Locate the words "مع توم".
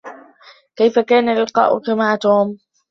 1.89-2.57